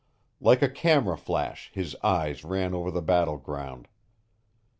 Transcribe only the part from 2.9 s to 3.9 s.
battleground.